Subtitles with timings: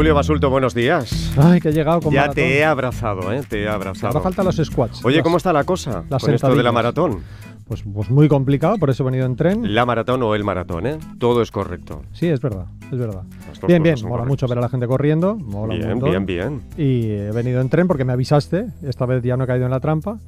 [0.00, 1.30] Julio Basulto, buenos días.
[1.36, 2.34] Ay, que he llegado con Ya maratón.
[2.36, 3.42] te he abrazado, ¿eh?
[3.46, 4.06] Te he abrazado.
[4.16, 5.04] Ahora faltan los squats.
[5.04, 7.22] Oye, Las- ¿cómo está la cosa las con esto de la maratón?
[7.70, 9.72] Pues, pues muy complicado, por eso he venido en tren.
[9.76, 10.98] La maratón o el maratón, ¿eh?
[11.20, 12.02] Todo es correcto.
[12.12, 13.22] Sí, es verdad, es verdad.
[13.68, 14.28] Bien, bien, mola correctas.
[14.28, 16.62] mucho ver a la gente corriendo, mola Bien, bien, bien.
[16.76, 19.70] Y he venido en tren porque me avisaste, esta vez ya no he caído en
[19.70, 20.18] la trampa.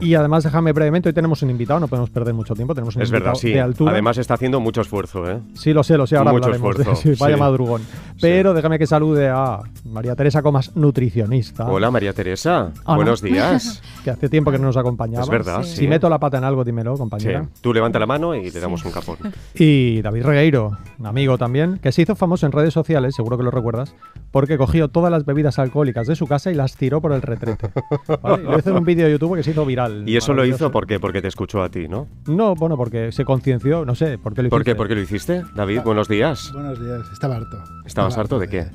[0.00, 3.02] y además, déjame brevemente, hoy tenemos un invitado, no podemos perder mucho tiempo, tenemos un
[3.02, 3.50] Es invitado verdad, sí.
[3.50, 3.90] de altura.
[3.90, 5.40] Además está haciendo mucho esfuerzo, ¿eh?
[5.54, 7.40] Sí, lo sé, lo sé, ahora Mucho hablaremos de- esfuerzo, sí, vaya sí.
[7.40, 7.82] madrugón.
[8.20, 11.66] Pero déjame que salude a María Teresa Comas, nutricionista.
[11.68, 12.70] Hola, María Teresa.
[12.86, 12.94] ¿no?
[12.94, 13.82] Buenos días.
[14.04, 15.24] Que hace tiempo que no nos acompañaba.
[15.24, 15.62] Es verdad.
[15.62, 16.98] Si meto la pata en algo, dímelo, Sí.
[16.98, 17.48] compañera.
[17.60, 19.16] Tú levanta la mano y le damos un capón.
[19.54, 23.44] Y David Regueiro, un amigo también, que se hizo famoso en redes sociales, seguro que
[23.44, 23.94] lo recuerdas,
[24.30, 27.70] porque cogió todas las bebidas alcohólicas de su casa y las tiró por el retrete.
[28.22, 28.42] ¿Vale?
[28.42, 30.08] Lo hizo en un vídeo de YouTube que se hizo viral.
[30.08, 30.70] Y eso lo hizo.
[30.70, 30.98] ¿por qué?
[31.00, 32.06] porque te escuchó a ti, ¿no?
[32.26, 34.70] No, bueno, porque se conciencia, no sé, ¿por qué lo ¿Por qué?
[34.72, 34.76] hiciste?
[34.76, 35.42] ¿Por qué lo hiciste?
[35.54, 36.50] David, buenos días.
[36.52, 37.56] Buenos días, estaba harto.
[37.86, 38.66] ¿Estabas Estaba harto de qué?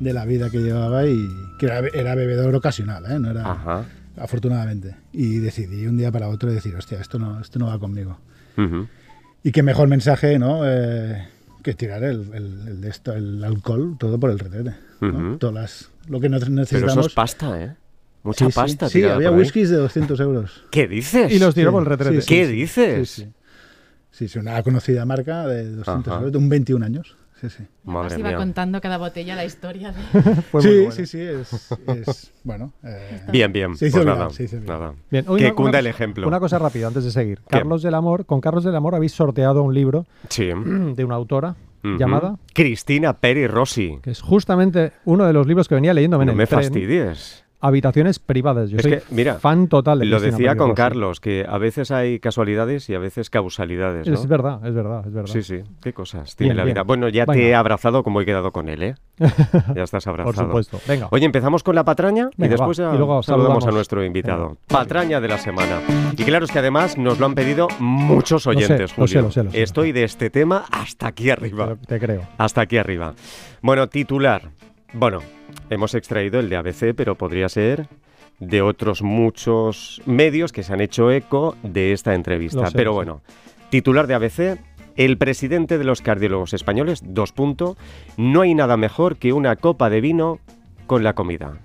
[0.00, 3.18] De la vida que llevaba y que era, era bebedor ocasional, ¿eh?
[3.18, 3.84] No era, Ajá.
[4.20, 4.96] Afortunadamente.
[5.12, 8.18] Y decidí un día para otro decir, hostia, esto no, esto no va conmigo.
[8.56, 8.86] Ujú.
[9.42, 10.62] Y qué mejor mensaje, ¿no?
[10.64, 11.26] Eh,
[11.62, 14.74] que tirar el, el- el de esto, el alcohol, todo por el retrete.
[15.00, 15.08] ¿no?
[15.30, 15.38] Ujú.
[15.38, 16.92] Todas las, lo que no Pero necesitamos.
[16.98, 17.74] eso es pasta, ¿eh?
[18.24, 18.56] Mucha Sí, sí.
[18.56, 18.88] pasta.
[18.88, 20.64] Sí, tirada había whiskies de 200 euros.
[20.70, 21.32] ¿Qué dices?
[21.32, 22.20] Y los tiró Sí, por el retrete.
[22.20, 22.52] sí, sí, ¿Qué sí.
[22.52, 23.08] dices?
[23.10, 23.32] Sí, sí.
[24.10, 26.16] Sí, sí, una conocida marca de 200 Ajá.
[26.18, 27.16] euros, de un 21 años.
[27.40, 27.64] Sí, sí.
[27.84, 28.38] Madre Nos iba mía.
[28.38, 29.92] contando cada botella la historia.
[29.92, 30.90] de- Fue muy sí, bueno.
[30.92, 32.72] sí, sí, es, es bueno.
[32.82, 33.76] eh, Bien, bien.
[33.76, 34.80] Se hizo pues nada, se hizo viral.
[34.80, 34.94] nada.
[35.10, 36.26] Bien, hoy que una- cunda una el ejemplo.
[36.26, 37.38] Una cosa rápida antes de seguir.
[37.48, 37.58] ¿Qué?
[37.58, 40.46] Carlos del Amor, con Carlos del Amor habéis sorteado un libro Sí.
[40.94, 41.96] de una autora Ujú.
[41.96, 44.00] llamada, Cristina Peri Rossi.
[44.02, 46.60] que es justamente uno de los libros que venía leyendo en No el me tren,
[46.62, 47.44] fastidies.
[47.60, 48.70] Habitaciones privadas.
[48.70, 50.74] Yo Es soy que, mira, fan total de Lo Cristina decía con.
[50.74, 54.14] Carlos, que a veces hay casualidades y a veces causalidades, ¿no?
[54.14, 55.32] Es verdad, es verdad, es verdad.
[55.32, 56.74] Sí, sí, qué cosas tiene Bien, la bien.
[56.74, 56.82] vida.
[56.84, 58.94] Bueno, ya te he abrazado como he quedado con él, ¿eh?
[59.74, 60.34] Ya estás abrazado.
[60.36, 60.78] Por supuesto.
[60.86, 61.08] Venga.
[61.10, 62.90] Oye, empezamos con la patraña y después va.
[62.90, 63.66] ya Y luego saludamos, saludamos.
[63.66, 64.48] a nuestro invitado.
[64.50, 64.60] Venga.
[64.68, 65.80] Patraña de la semana.
[66.16, 69.22] Y claro, es que además nos lo han pedido muchos oyentes, lo sé, Julio.
[69.22, 69.62] lo sé, lo sé.
[69.62, 71.76] Estoy de este tema hasta aquí arriba.
[71.86, 72.22] Te creo.
[72.38, 73.14] Hasta aquí arriba.
[73.62, 74.50] Bueno, titular.
[74.92, 75.20] Bueno,
[75.68, 77.88] hemos extraído el de ABC, pero podría ser
[78.40, 82.66] de otros muchos medios que se han hecho eco de esta entrevista.
[82.68, 83.20] Sé, pero bueno,
[83.70, 84.58] titular de ABC.
[84.96, 87.76] El presidente de los cardiólogos españoles, dos puntos,
[88.16, 90.40] no hay nada mejor que una copa de vino
[90.88, 91.58] con la comida.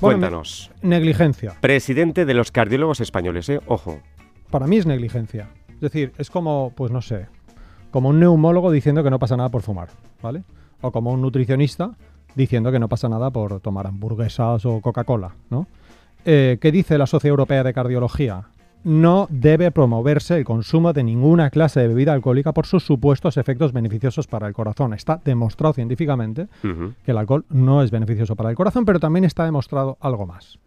[0.00, 0.70] Bueno, Cuéntanos.
[0.82, 1.56] Negligencia.
[1.60, 3.60] Presidente de los cardiólogos españoles, ¿eh?
[3.66, 4.00] Ojo.
[4.50, 5.48] Para mí es negligencia.
[5.68, 7.26] Es decir, es como, pues no sé,
[7.90, 9.88] como un neumólogo diciendo que no pasa nada por fumar,
[10.22, 10.44] ¿vale?
[10.80, 11.96] O como un nutricionista
[12.34, 15.66] diciendo que no pasa nada por tomar hamburguesas o Coca-Cola, ¿no?
[16.24, 18.44] Eh, ¿Qué dice la Sociedad Europea de Cardiología?
[18.84, 23.72] No debe promoverse el consumo de ninguna clase de bebida alcohólica por sus supuestos efectos
[23.72, 24.94] beneficiosos para el corazón.
[24.94, 29.44] Está demostrado científicamente que el alcohol no es beneficioso para el corazón, pero también está
[29.44, 30.58] demostrado algo más.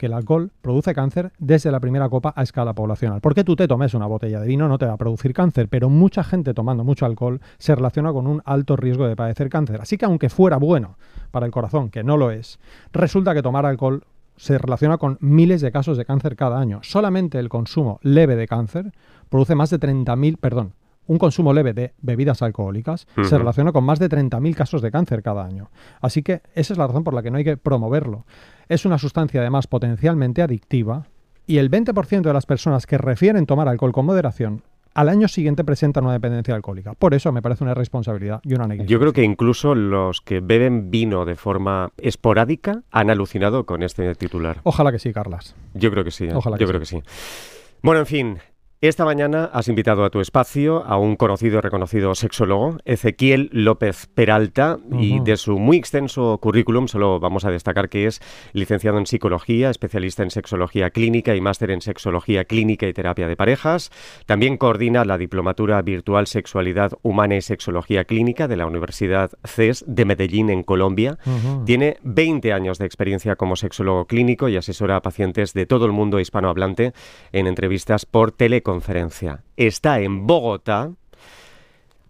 [0.00, 3.20] Que el alcohol produce cáncer desde la primera copa a escala poblacional.
[3.20, 5.90] Porque tú te tomes una botella de vino no te va a producir cáncer, pero
[5.90, 9.82] mucha gente tomando mucho alcohol se relaciona con un alto riesgo de padecer cáncer.
[9.82, 10.96] Así que aunque fuera bueno
[11.30, 12.58] para el corazón, que no lo es,
[12.94, 14.04] resulta que tomar alcohol
[14.36, 16.78] se relaciona con miles de casos de cáncer cada año.
[16.82, 18.92] Solamente el consumo leve de cáncer
[19.28, 20.72] produce más de 30.000, perdón,
[21.10, 25.22] un consumo leve de bebidas alcohólicas se relaciona con más de 30.000 casos de cáncer
[25.22, 25.70] cada año.
[26.00, 28.24] Así que esa es la razón por la que no hay que promoverlo.
[28.70, 31.08] Es una sustancia además potencialmente adictiva
[31.44, 34.62] y el 20% de las personas que refieren tomar alcohol con moderación
[34.94, 36.94] al año siguiente presentan una dependencia alcohólica.
[36.94, 38.92] Por eso me parece una responsabilidad y una negligencia.
[38.92, 44.14] Yo creo que incluso los que beben vino de forma esporádica han alucinado con este
[44.14, 44.60] titular.
[44.62, 45.56] Ojalá que sí, Carlas.
[45.74, 46.26] Yo creo que sí.
[46.26, 46.32] ¿eh?
[46.32, 47.02] Ojalá Yo que creo que sí.
[47.82, 48.38] Bueno, en fin.
[48.82, 54.06] Esta mañana has invitado a tu espacio a un conocido y reconocido sexólogo, Ezequiel López
[54.06, 55.24] Peralta, y Ujú.
[55.24, 58.22] de su muy extenso currículum solo vamos a destacar que es
[58.54, 63.36] licenciado en psicología, especialista en sexología clínica y máster en sexología clínica y terapia de
[63.36, 63.90] parejas.
[64.24, 70.06] También coordina la diplomatura virtual Sexualidad Humana y Sexología Clínica de la Universidad CES de
[70.06, 71.18] Medellín, en Colombia.
[71.26, 71.66] Ujú.
[71.66, 75.92] Tiene 20 años de experiencia como sexólogo clínico y asesora a pacientes de todo el
[75.92, 76.94] mundo hispanohablante
[77.32, 78.32] en entrevistas por
[78.70, 79.42] teleconferencia.
[79.56, 80.92] Está en Bogotá,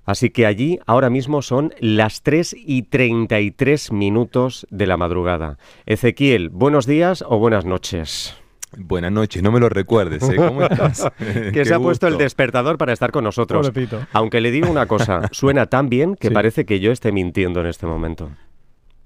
[0.05, 5.59] así que allí ahora mismo son las 3 y 33 minutos de la madrugada.
[5.87, 8.37] Ezequiel, buenos días o buenas noches.
[8.77, 10.37] Buenas noches, no me lo recuerdes, ¿eh?
[10.37, 11.11] ¿Cómo estás?
[11.19, 13.69] Que Qué se ha puesto el despertador para estar con nosotros.
[13.69, 14.07] Pobrecito.
[14.13, 16.35] Aunque le digo una cosa, suena tan bien que Sí.
[16.35, 18.31] parece que yo esté mintiendo en este momento.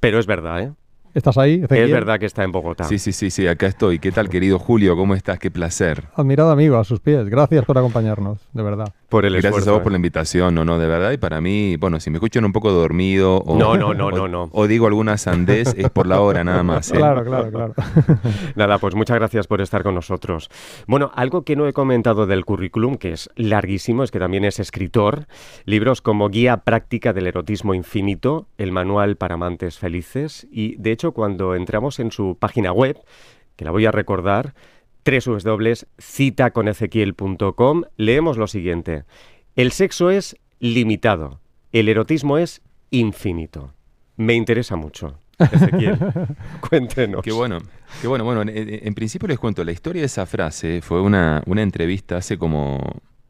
[0.01, 0.73] Pero es verdad, ¿eh?
[1.15, 1.63] ¿Estás ahí?
[1.63, 1.85] Ezequiel?
[1.85, 2.83] Es verdad que está en Bogotá.
[2.85, 4.01] Sí, sí, sí, sí, acá estoy.
[4.01, 4.97] ¿Qué tal, querido Julio?
[4.97, 5.39] ¿Cómo estás?
[5.39, 6.09] Qué placer.
[6.17, 7.29] Admirado amigo, a sus pies.
[7.29, 8.93] Gracias por acompañarnos, de verdad.
[9.15, 9.71] Por el Gracias esfuerzo.
[9.71, 9.83] a vos ¿eh?
[9.85, 11.13] por la invitación, no, no, de verdad.
[11.13, 14.11] Y para mí, bueno, si me escuchan un poco dormido o, No, no, no, o-
[14.11, 14.49] no, no.
[14.51, 16.91] o digo alguna sandez, es por la hora nada más.
[16.91, 16.97] ¿eh?
[16.97, 17.75] Claro, claro, claro.
[18.57, 20.51] Nada, pues muchas gracias por estar con nosotros.
[20.89, 24.59] Bueno, algo que no he comentado del currículum, que es larguísimo, es que también es
[24.59, 25.27] escritor.
[25.65, 30.49] Libros como Guía Práctica del Erotismo Infinito, El Manual para Amantes Felices.
[30.51, 32.99] Y de hecho, cuando entramos en su página web,
[33.55, 34.55] que la voy a recordar,
[35.05, 39.05] www.citaconezequiel.com, leemos lo siguiente.
[39.57, 41.41] El sexo es limitado,
[41.73, 43.73] el erotismo es infinito.
[44.17, 45.19] Me interesa mucho.
[45.39, 45.99] Ezequiel,
[46.69, 47.23] cuéntenos.
[47.23, 47.59] Qué bueno,
[48.01, 48.25] qué bueno.
[48.25, 52.19] Bueno, en, en- principio les cuento, la historia de esa frase fue una, una entrevista
[52.19, 52.79] hace como,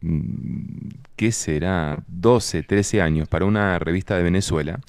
[0.03, 2.03] mm, ¿qué será?
[2.09, 4.81] 12, 13 años para una revista de Venezuela.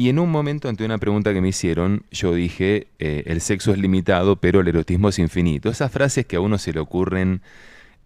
[0.00, 3.70] Y en un momento, ante una pregunta que me hicieron, yo dije, eh, el sexo
[3.72, 5.68] es limitado, pero el erotismo es infinito.
[5.68, 7.42] Esas frases que a uno se le ocurren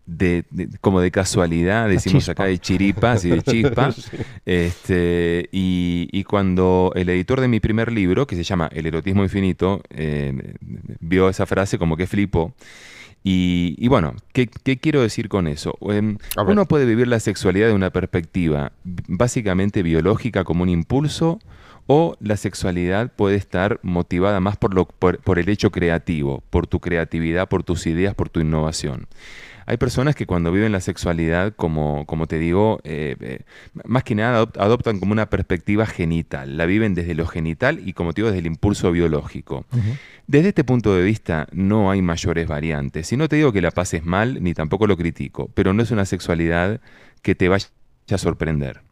[0.05, 3.95] de, de- como de casualidad, decimos acá de chiripas y de chispa.
[4.45, 9.23] este, y, y cuando el editor de mi primer libro, que se llama El erotismo
[9.23, 10.57] infinito, eh,
[10.99, 12.55] vio esa frase como que flipó.
[13.23, 15.79] Y, y bueno, ¿qué, qué quiero decir con eso?
[15.89, 16.19] Em,
[16.55, 21.39] uno puede vivir la sexualidad de una perspectiva básicamente biológica como un impulso
[21.87, 26.67] o la sexualidad puede estar motivada más por, lo, por, por el hecho creativo, por
[26.67, 29.07] tu creatividad, por tus ideas, por tu innovación.
[29.67, 33.39] Hay personas que cuando viven la sexualidad, como, como te digo, eh, eh,
[33.85, 36.59] más que nada adop- adoptan como una perspectiva genital.
[36.59, 39.65] La viven desde lo genital y, como te digo, desde el impulso biológico.
[40.27, 43.11] Desde este punto de vista no hay mayores variantes.
[43.13, 45.91] Y no te digo que la pases mal, ni tampoco lo critico, pero no es
[45.91, 46.83] una sexualidad
[47.23, 47.69] que te vaya
[48.11, 48.83] a sorprender.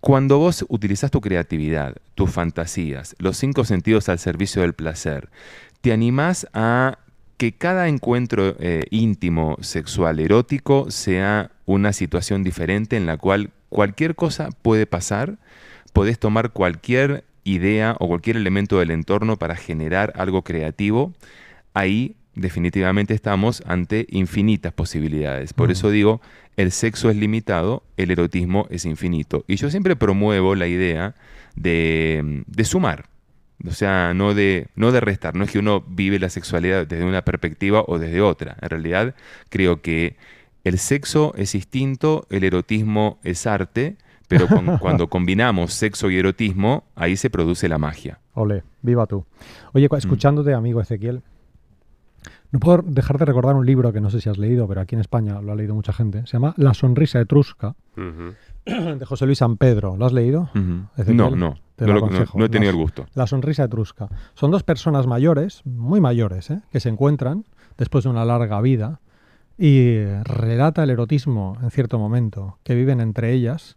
[0.00, 5.28] Cuando vos utilizás tu creatividad, tus fantasías, los cinco sentidos al servicio del placer,
[5.80, 6.98] te animás a
[7.36, 14.14] que cada encuentro eh, íntimo, sexual, erótico sea una situación diferente en la cual cualquier
[14.14, 15.38] cosa puede pasar,
[15.92, 21.12] podés tomar cualquier idea o cualquier elemento del entorno para generar algo creativo,
[21.74, 25.52] ahí definitivamente estamos ante infinitas posibilidades.
[25.52, 25.72] Por Mm.
[25.72, 26.20] eso digo,
[26.56, 29.44] el sexo es limitado, el erotismo es infinito.
[29.46, 31.14] Y yo siempre promuevo la idea
[31.56, 33.06] de, de sumar.
[33.66, 35.34] O sea, no de, no de restar.
[35.34, 38.56] No es que uno vive la sexualidad desde una perspectiva o desde otra.
[38.62, 39.14] En realidad,
[39.48, 40.16] creo que
[40.64, 43.96] el sexo es distinto, el erotismo es arte,
[44.28, 48.20] pero con- cuando combinamos sexo y erotismo, ahí se produce la magia.
[48.34, 49.24] Ole, viva tú.
[49.72, 51.22] Oye, cu- escuchándote, amigo Ezequiel,
[52.50, 54.94] no puedo dejar de recordar un libro que no sé si has leído, pero aquí
[54.94, 56.22] en España lo ha leído mucha gente.
[56.26, 57.74] Se llama La sonrisa etrusca,
[58.66, 59.96] de José Luis San Pedro.
[59.96, 60.50] ¿Lo has leído?
[60.54, 62.38] No, no, te no, lo no- aconsejo.
[62.38, 63.06] no he tenido el gusto.
[63.14, 64.08] La sonrisa etrusca.
[64.34, 66.60] Son dos personas mayores, muy mayores, ¿eh?
[66.72, 67.44] que se encuentran
[67.76, 69.00] después de una larga vida
[69.58, 73.76] y relata el erotismo en cierto momento que viven entre ellas.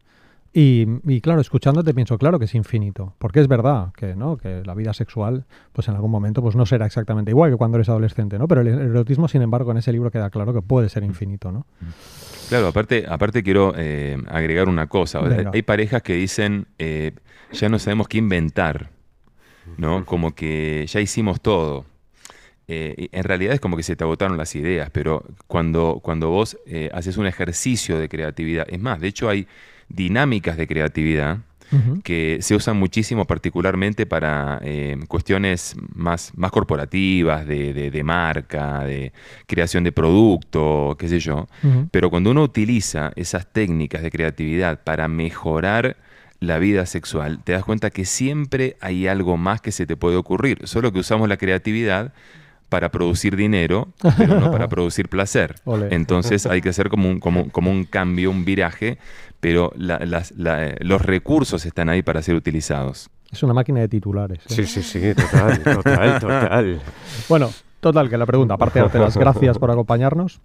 [0.54, 4.36] Y, y claro, escuchándote pienso, claro que es infinito, porque es verdad que, ¿no?
[4.36, 7.78] que la vida sexual, pues en algún momento, pues no será exactamente igual que cuando
[7.78, 8.50] eres adolescente, ¿no?
[8.50, 11.66] Pero el erotismo, sin embargo, en ese libro queda claro que puede ser infinito, ¿no?
[12.50, 15.22] Claro, aparte, aparte quiero eh, agregar una cosa.
[15.22, 15.52] Venga.
[15.54, 17.14] Hay parejas que dicen, eh,
[17.54, 18.92] ya no sabemos qué inventar,
[19.78, 20.06] ¿no?
[20.06, 21.86] Como que ya hicimos todo.
[22.68, 26.58] Eh, en realidad es como que se te agotaron las ideas, pero cuando, cuando vos
[26.66, 29.46] eh, haces un ejercicio de creatividad, es más, de hecho hay
[29.94, 31.38] dinámicas de creatividad
[32.04, 38.84] que se usan muchísimo particularmente para eh, cuestiones más, más corporativas, de, de- de marca,
[38.84, 39.14] de
[39.48, 41.48] creación de producto, qué sé yo.
[41.90, 45.96] Pero cuando uno utiliza esas técnicas de creatividad para mejorar
[46.42, 50.18] la vida sexual, te das cuenta que siempre hay algo más que se te puede
[50.18, 52.12] ocurrir, solo que usamos la creatividad
[52.72, 55.56] para producir dinero, pero no para producir placer.
[55.66, 55.90] Ole.
[55.92, 58.98] Entonces hay que hacer como un, como, como un cambio, un viraje,
[59.42, 63.10] pero la- las- la- eh, los recursos están ahí para ser utilizados.
[63.30, 64.40] Es una máquina de titulares.
[64.40, 64.46] ¿eh?
[64.48, 66.82] Sí, sí, sí, total, total, total.
[67.28, 67.50] Bueno,
[67.82, 70.40] total, que la pregunta, aparte de darte las gracias por acompañarnos,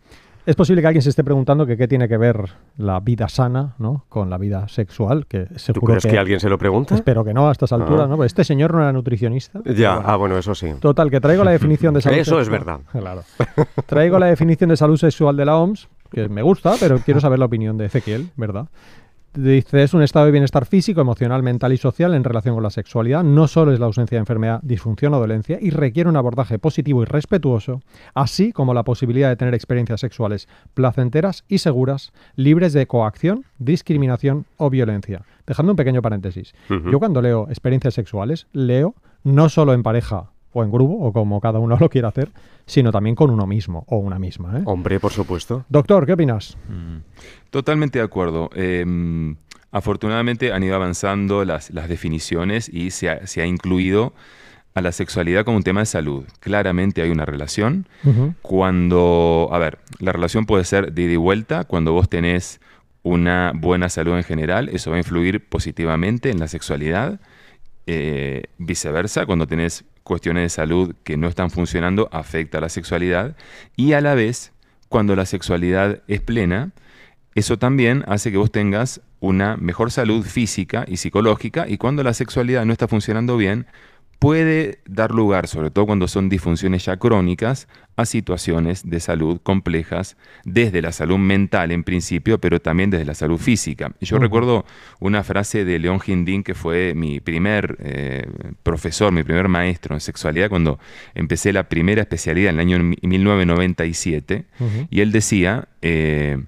[0.46, 3.74] es posible que alguien se esté preguntando que qué tiene que ver la vida sana
[3.78, 4.04] ¿no?
[4.08, 6.94] con la vida sexual, que ¿Tú seguro crees que, alguien se lo pregunta?
[6.94, 8.08] Espero que no a estas alturas, Ah.
[8.08, 8.16] ¿no?
[8.16, 9.60] Pues este señor no era nutricionista.
[9.64, 10.72] Ya, Bueno, ah, bueno, eso sí.
[10.80, 12.80] Total, que traigo la definición de salud Eso es verdad.
[12.92, 13.22] Claro.
[13.86, 17.38] Traigo la definición de salud sexual de la OMS, que me gusta, pero quiero saber
[17.38, 18.66] la opinión de Ezequiel, ¿verdad?
[19.36, 22.70] Dice, es un estado de bienestar físico, emocional, mental y social en relación con la
[22.70, 23.22] sexualidad.
[23.22, 27.02] No solo es la ausencia de enfermedad, disfunción o dolencia y requiere un abordaje positivo
[27.02, 27.82] y respetuoso,
[28.14, 34.46] así como la posibilidad de tener experiencias sexuales placenteras y seguras, libres de coacción, discriminación
[34.56, 35.26] o violencia.
[35.46, 36.54] Dejando un pequeño paréntesis.
[36.90, 41.40] Yo cuando leo experiencias sexuales, leo no solo en pareja o en grupo, o como
[41.40, 42.30] cada uno lo quiera hacer,
[42.64, 44.58] sino también con uno mismo o una misma.
[44.58, 44.62] ¿eh?
[44.64, 45.64] Hombre, por supuesto.
[45.68, 46.56] Doctor, ¿qué opinas?
[46.68, 46.98] Mm,
[47.50, 48.50] Totalmente de acuerdo.
[48.54, 49.36] Em,
[49.70, 54.14] afortunadamente han ido avanzando las, las definiciones y se ha, se ha incluido
[54.74, 56.24] a la sexualidad como un tema de salud.
[56.40, 57.88] Claramente hay una relación.
[58.42, 61.64] Cuando, a ver, la relación puede ser de ida y vuelta.
[61.64, 62.60] Cuando vos tenés
[63.02, 67.20] una buena salud en general, eso va a influir positivamente en la sexualidad.
[67.86, 73.36] Eh, viceversa, cuando tenés cuestiones de salud que no están funcionando, afecta a la sexualidad.
[73.74, 74.52] Y a la vez,
[74.88, 76.70] cuando la sexualidad es plena,
[77.34, 81.66] eso también hace que vos tengas una mejor salud física y psicológica.
[81.68, 83.66] Y cuando la sexualidad no está funcionando bien,
[84.18, 90.16] puede dar lugar, sobre todo cuando son disfunciones ya crónicas, a situaciones de salud complejas,
[90.44, 93.92] desde la salud mental en principio, pero también desde la salud física.
[94.00, 94.64] Yo recuerdo
[95.00, 98.26] una frase de León Hindín, que fue mi primer eh,
[98.62, 100.78] profesor, mi primer maestro en sexualidad, cuando
[101.14, 104.88] empecé la primera especialidad en el año 1997, Ujú.
[104.90, 106.38] y él decía eh,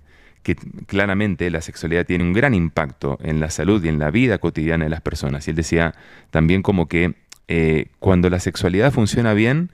[0.42, 0.56] que
[0.86, 4.84] claramente la sexualidad tiene un gran impacto en la salud y en la vida cotidiana
[4.84, 5.46] de las personas.
[5.46, 5.94] Y él decía
[6.30, 7.14] también como que
[7.48, 9.70] eh, cuando la sexualidad funciona bien,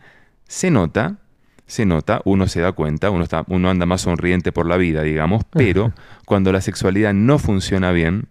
[0.46, 1.18] se nota,
[1.66, 5.02] se nota, uno se da cuenta, uno, está, uno anda más sonriente por la vida,
[5.02, 5.92] digamos, pero
[6.26, 8.28] cuando la sexualidad no funciona bien,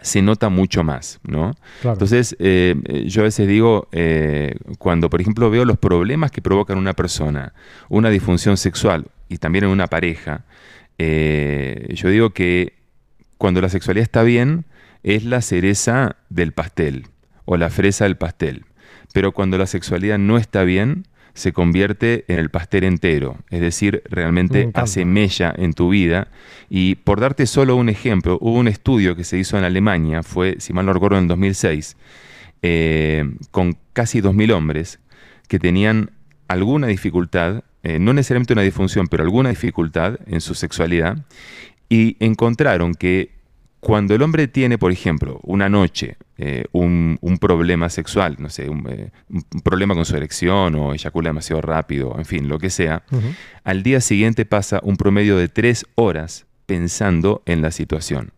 [0.00, 1.54] se nota mucho más, ¿no?
[1.80, 1.94] Claro.
[1.94, 6.42] Entonces, eh, eh, yo a veces digo, eh, cuando por ejemplo veo los problemas que
[6.42, 7.54] provocan una persona,
[7.88, 10.44] una disfunción sexual y también en una pareja,
[10.98, 12.74] eh, yo digo que
[13.38, 14.64] cuando la sexualidad está bien,
[15.02, 17.06] es la cereza del pastel
[17.44, 18.64] o la fresa del pastel.
[19.12, 23.36] Pero cuando la sexualidad no está bien, se convierte en el pastel entero.
[23.50, 26.28] Es decir, Me realmente hace mella en tu vida.
[26.68, 30.56] Y por darte solo un ejemplo, hubo un estudio que se hizo en Alemania, fue,
[30.58, 31.96] si mal no recuerdo, en 2006,
[32.62, 35.00] eh, con casi 2.000 hombres
[35.48, 36.10] que tenían
[36.48, 41.18] alguna dificultad, eh, no necesariamente una disfunción, pero alguna dificultad en su sexualidad,
[41.88, 43.30] y encontraron que
[43.82, 48.68] cuando el hombre tiene, por ejemplo, una noche, eh, un, un problema sexual, no sé,
[48.68, 52.70] un, eh, un problema con su erección o eyacula demasiado rápido, en fin, lo que
[52.70, 53.02] sea,
[53.64, 58.30] al día siguiente pasa un promedio de tres horas pensando en la situación.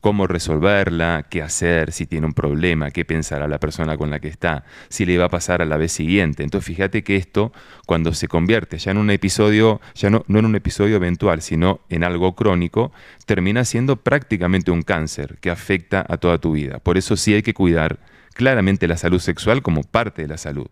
[0.00, 4.28] Cómo resolverla, qué hacer, si tiene un problema, qué pensará la persona con la que
[4.28, 6.42] está, si le va a pasar a la vez siguiente.
[6.42, 7.52] Entonces fíjate que esto,
[7.86, 11.80] cuando se convierte ya en un episodio, ya no, no en un episodio eventual, sino
[11.90, 12.92] en algo crónico,
[13.26, 16.78] termina siendo prácticamente un cáncer que afecta a toda tu vida.
[16.78, 17.98] Por eso sí hay que cuidar
[18.34, 20.68] claramente la salud sexual como parte de la salud.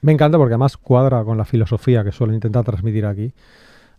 [0.00, 3.32] Me encanta porque además cuadra con la filosofía que suelo intentar transmitir aquí,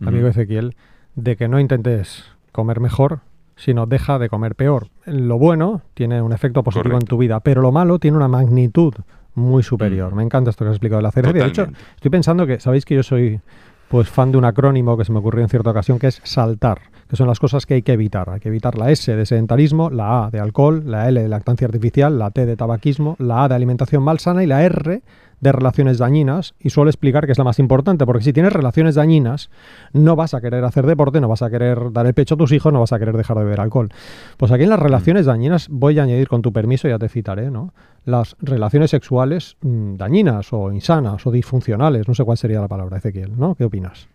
[0.00, 0.28] amigo.
[0.28, 0.76] Ezequiel,
[1.14, 3.20] de que no intentes comer mejor,
[3.60, 4.88] sino deja de comer peor.
[5.04, 8.94] Lo bueno tiene un efecto positivo en tu vida, pero lo malo tiene una magnitud
[9.34, 10.12] muy superior.
[10.12, 10.16] Mm.
[10.16, 11.32] Me encanta esto que has explicado de la cereza.
[11.32, 13.40] De hecho, estoy pensando que, sabéis que yo soy
[13.88, 16.78] pues fan de un acrónimo que se me ocurrió en cierta ocasión, que es SALTAR,
[17.08, 18.30] que son las cosas que hay que evitar.
[18.30, 21.66] Hay que evitar la S de sedentarismo, la A de alcohol, la L de lactancia
[21.66, 25.02] artificial, la T de tabaquismo, la A de alimentación malsana y la R
[25.40, 26.54] de relaciones dañinas.
[26.60, 29.50] Y suelo explicar que es la más importante, porque si tienes relaciones dañinas,
[29.92, 32.52] no vas a querer hacer deporte, no vas a querer dar el pecho a tus
[32.52, 33.88] hijos, no vas a querer dejar de beber alcohol.
[34.36, 37.50] Pues aquí en las relaciones dañinas voy a añadir con tu permiso, ya te citaré,
[37.50, 37.72] ¿no?
[38.04, 42.98] Las relaciones sexuales mm, dañinas o insanas o disfuncionales, no sé cuál sería la palabra,
[42.98, 43.54] Ezequiel, ¿no?
[43.54, 44.08] ¿Qué opinas?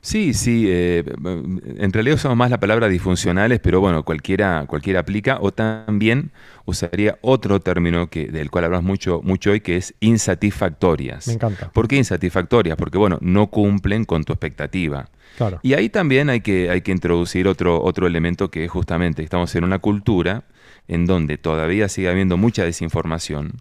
[0.00, 1.04] Sí, sí, eh,
[1.78, 6.32] en realidad usamos más la palabra disfuncionales, pero bueno, cualquiera, cualquiera aplica, o también
[6.66, 11.26] usaría otro término que, del cual hablamos mucho, mucho hoy, que es insatisfactorias.
[11.26, 11.70] Me encanta.
[11.70, 12.76] ¿Por qué insatisfactorias?
[12.76, 15.08] Porque bueno, no cumplen con tu expectativa.
[15.36, 15.58] Claro.
[15.62, 19.54] Y ahí también hay que, hay que introducir otro, otro elemento que es justamente estamos
[19.54, 20.44] en una cultura
[20.86, 23.54] en donde todavía sigue habiendo mucha desinformación.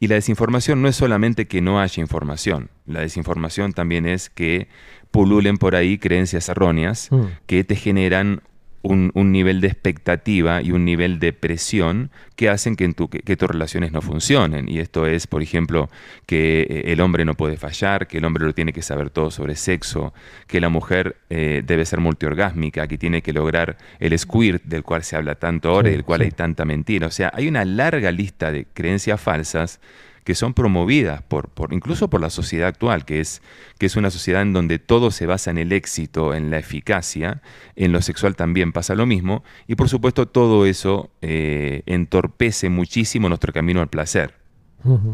[0.00, 4.68] Y la desinformación no es solamente que no haya información, la desinformación también es que
[5.14, 7.22] pululen por ahí creencias erróneas Mm.
[7.46, 8.40] que te generan
[8.82, 13.08] un, un nivel de expectativa y un nivel de presión que hacen que, en tu-
[13.08, 14.68] que- que tus relaciones no funcionen.
[14.68, 15.88] Y esto es, por ejemplo,
[16.26, 19.30] que eh, el hombre no puede fallar, que el hombre lo tiene que saber todo
[19.30, 20.12] sobre sexo,
[20.48, 25.02] que la mujer eh, debe ser multiorgásmica, que tiene que lograr el squirt del cual
[25.02, 26.24] se habla tanto ahora y del cual sí.
[26.26, 27.06] hay tanta mentira.
[27.06, 29.80] O sea, hay una larga lista de creencias falsas
[30.24, 33.42] que son promovidas por, por incluso por la sociedad actual, que es,
[33.78, 37.42] que es una sociedad en donde todo se basa en el éxito, en la eficacia,
[37.76, 43.28] en lo sexual también pasa lo mismo, y por supuesto todo eso eh, entorpece muchísimo
[43.28, 44.43] nuestro camino al placer.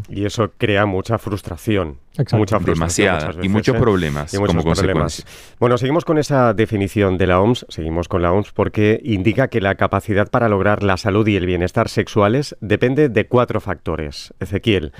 [0.09, 1.97] Y eso crea mucha frustración.
[2.11, 2.37] Exacto.
[2.37, 3.27] Mucha frustración Demasiada.
[3.27, 3.79] muchas Y muchos ¿eh?
[3.79, 5.15] problemas Y muchos como problemas.
[5.15, 5.55] consecuencia.
[5.59, 9.61] Bueno, seguimos con esa definición de la OMS, seguimos con la OMS porque indica que
[9.61, 14.33] la capacidad para lograr la salud y el bienestar sexuales depende de cuatro factores.
[14.41, 14.91] Ezequiel,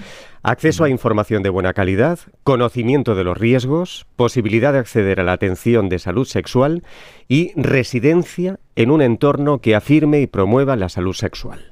[0.42, 5.34] acceso a información de buena calidad, conocimiento de los riesgos, posibilidad de acceder a la
[5.34, 6.84] atención de salud sexual
[7.28, 11.72] y residencia en un entorno que afirme y promueva la salud sexual.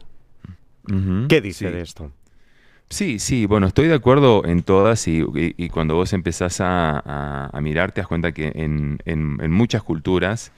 [1.27, 1.71] ¿Qué dice sí.
[1.73, 2.11] de esto?
[2.89, 6.97] Sí, sí, bueno, estoy de acuerdo en todas y, y- y cuando vos empezás a,
[7.05, 10.51] a- a mirar te das cuenta que en, en- en muchas culturas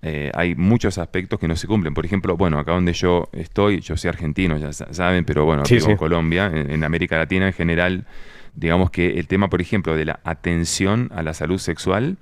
[0.00, 1.92] eh, hay muchos aspectos que no se cumplen.
[1.94, 5.64] Por ejemplo, bueno, acá donde yo estoy, yo soy argentino, ya sa- saben, pero bueno,
[5.66, 5.96] Sí, vivo en.
[5.96, 8.04] Colombia, en, en América Latina en general,
[8.54, 12.16] digamos que el tema, por ejemplo, de la atención a la salud sexual,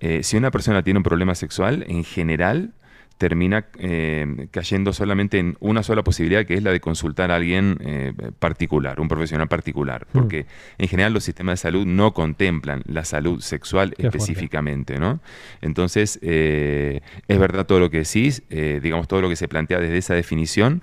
[0.00, 2.70] eh, si una persona tiene un problema sexual, en general
[3.18, 7.78] termina eh, cayendo solamente en una sola posibilidad, que es la de consultar a alguien
[7.80, 10.12] eh, particular, un profesional particular, Mm.
[10.12, 10.46] porque
[10.78, 14.18] en general los sistemas de salud no contemplan la salud sexual Qué fuerte.
[14.18, 15.20] específicamente, ¿no?
[15.60, 19.78] Entonces, eh, es verdad todo lo que decís, eh, digamos todo lo que se plantea
[19.78, 20.80] desde esa definición,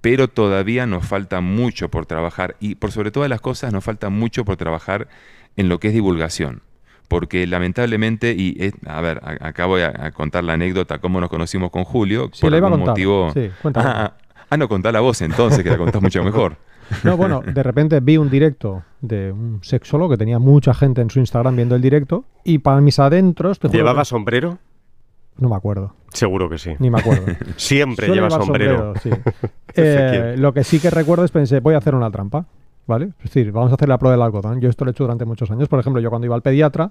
[0.00, 4.08] pero todavía nos falta mucho por trabajar y por sobre todas las cosas nos falta
[4.08, 5.08] mucho por trabajar
[5.56, 6.62] en lo que es divulgación.
[7.08, 11.20] Porque lamentablemente, y es- a ver, a- acá voy a, a contar la anécdota, cómo
[11.20, 12.92] nos conocimos con Julio, Sí, por la iba a algún contar.
[12.92, 13.30] motivo...
[13.32, 13.50] Sí.
[13.74, 14.12] Ah, ah,
[14.50, 16.56] ah, no, contá la voz entonces, que la contás mucho mejor.
[17.02, 21.08] No, bueno, de repente vi un directo de un sexólogo que tenía mucha gente en
[21.08, 23.58] su Instagram viendo el directo y para mis adentros...
[23.58, 24.58] te ¿Llevaba que- sombrero?
[25.38, 26.72] No me acuerdo, Seguro que sí.
[26.78, 27.24] ni me acuerdo.
[27.56, 28.92] Siempre lleva sombrero.
[29.02, 29.10] sí.
[29.76, 32.46] Eh, lo que sí que recuerdo es pensé, voy a hacer una trampa,
[32.86, 33.12] ¿vale?
[33.18, 34.60] Es decir, vamos a hacer la prueba del algodón.
[34.60, 35.68] Yo esto lo he hecho durante muchos años.
[35.68, 36.90] Por ejemplo, yo cuando iba al pediatra,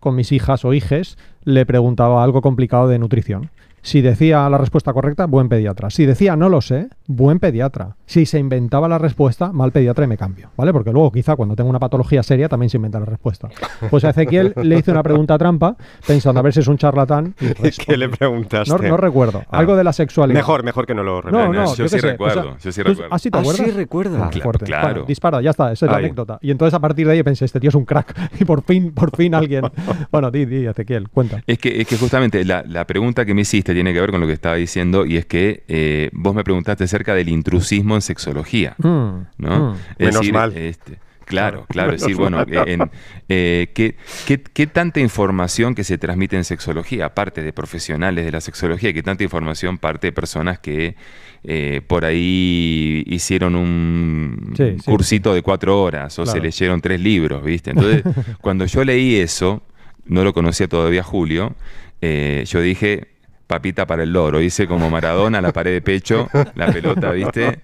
[0.00, 3.50] con mis hijas o hijes, le preguntaba algo complicado de nutrición.
[3.86, 5.90] Si decía la respuesta correcta, buen pediatra.
[5.90, 7.94] Si decía no lo sé, buen pediatra.
[8.04, 10.72] Si se inventaba la respuesta, mal pediatra y me cambio, ¿vale?
[10.72, 13.48] Porque luego quizá cuando tengo una patología seria también se inventa la respuesta.
[13.88, 17.36] Pues a Ezequiel le hice una pregunta trampa pensando a ver si es un charlatán.
[17.40, 18.72] y ¿Qué le preguntaste?
[18.72, 19.44] No, no recuerdo.
[19.50, 19.58] Ah.
[19.58, 20.36] Algo de la sexualidad.
[20.36, 21.54] Mejor, mejor que no lo No, recuerdes.
[21.54, 23.14] no, yo yo sí recuerdo, o sea, yo sí recuerdo.
[23.14, 23.66] ¿Ah, sí te Ah, acuerdas?
[23.66, 24.24] sí recuerda.
[24.26, 24.64] Ah, Claro, fuerte.
[24.64, 24.88] claro.
[24.88, 26.04] Bueno, dispara, ya está, esa es la Ay.
[26.06, 26.40] anécdota.
[26.42, 28.16] Y entonces a partir de ahí pensé, este tío es un crack.
[28.40, 29.62] Y por fin, por fin alguien.
[30.10, 31.40] Bueno, di, di, Ezequiel, cuenta.
[31.46, 34.20] Es que, es que justamente la, la pregunta que me hiciste tiene que ver con
[34.20, 38.00] lo que estaba diciendo y es que eh, vos me preguntaste acerca del intrusismo en
[38.00, 38.74] sexología.
[38.78, 39.72] Mm, ¿no?
[39.72, 39.76] mm.
[39.98, 40.56] Es Menos mal.
[40.56, 42.90] este, claro, claro, es decir, bueno, eh, en,
[43.28, 48.32] eh, ¿qué, qué, qué tanta información que se transmite en sexología, aparte de profesionales de
[48.32, 50.96] la sexología, qué tanta información parte de personas que
[51.44, 54.90] eh, por ahí hicieron un Sí, sí.
[54.90, 57.70] cursito de cuatro horas o se leyeron tres libros, ¿viste?
[57.70, 58.02] Entonces,
[58.40, 59.62] cuando yo leí eso,
[60.06, 61.54] no lo conocía todavía Julio,
[62.00, 63.08] eh, yo dije,
[63.46, 67.60] papita para el loro, hice como Maradona, la pared de pecho, la pelota, ¿viste?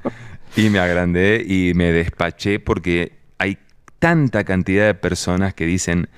[0.56, 3.58] Y me agrandé y me despaché porque hay
[3.98, 6.08] tanta cantidad de personas que dicen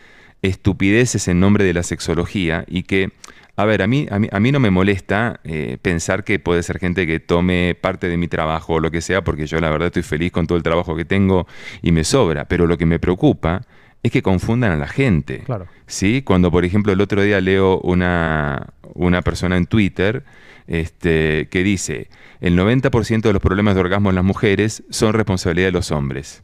[0.42, 3.12] estupideces en nombre de la sexología y que,
[3.56, 6.62] a ver, a mí, a mí, a mí no me molesta eh, pensar que puede
[6.62, 9.70] ser gente que tome parte de mi trabajo o lo que sea, porque yo la
[9.70, 11.46] verdad estoy feliz con todo el trabajo que tengo
[11.80, 13.62] y me sobra, pero lo que me preocupa
[14.02, 15.40] es que confundan a la gente.
[15.46, 15.66] Claro.
[15.86, 16.22] ¿sí?
[16.22, 20.24] Cuando, por ejemplo, el otro día leo una, una persona en Twitter
[20.66, 22.08] este, que dice,
[22.40, 26.42] el 90% de los problemas de orgasmo en las mujeres son responsabilidad de los hombres.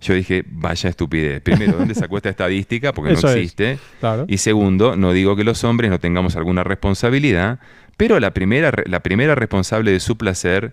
[0.00, 1.42] Yo dije, vaya estupidez.
[1.42, 2.92] Primero, ¿dónde sacó esta estadística?
[2.92, 3.78] Porque Eso no existe.
[4.00, 4.24] Claro.
[4.28, 7.58] Y segundo, no digo que los hombres no tengamos alguna responsabilidad,
[7.98, 10.72] pero la primera, la primera responsable de su placer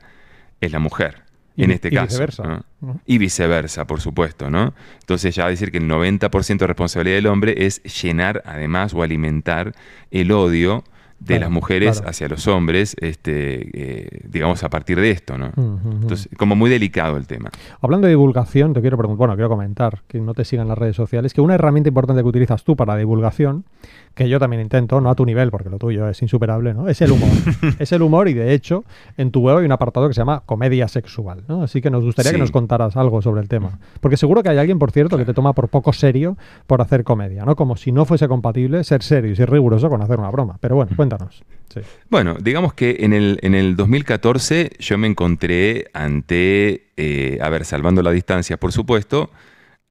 [0.61, 1.23] es la mujer,
[1.63, 2.07] en este y caso.
[2.07, 2.63] viceversa, ¿no?
[2.81, 2.99] ¿no?
[3.05, 4.73] Y viceversa, por supuesto, ¿no?
[4.99, 9.73] Entonces ya decir que el 90% de responsabilidad del hombre es llenar además o alimentar
[10.11, 10.83] el odio
[11.19, 12.09] de Claro, las mujeres claro.
[12.11, 15.47] hacia los hombres, este, eh, digamos, a partir de esto, ¿no?
[15.57, 17.49] Entonces, como muy delicado el tema.
[17.81, 20.95] Hablando de divulgación, te quiero preguntar, bueno, quiero comentar, que no te sigan las redes
[20.95, 23.65] sociales, que una herramienta importante que utilizas tú para divulgación,
[24.17, 26.89] que yo también intento, no a tu nivel, porque lo tuyo es insuperable, ¿no?
[26.89, 27.29] Es el humor.
[27.79, 28.83] es el humor y de hecho,
[29.15, 31.61] en tu web hay un apartado que se llama comedia sexual, ¿no?
[31.61, 33.79] Así que nos gustaría que nos contaras algo sobre el tema.
[34.01, 37.03] Porque seguro que hay alguien, por cierto, que te toma por poco serio por hacer
[37.03, 37.55] comedia, ¿no?
[37.55, 40.57] Como si no fuese compatible ser serio y ser riguroso con hacer una broma.
[40.59, 41.43] Pero bueno, cuéntanos.
[41.71, 41.81] Sí.
[42.09, 47.65] Bueno, digamos que en el, en el 2014 yo me encontré ante, eh, a ver,
[47.65, 49.29] salvando la distancia, por supuesto,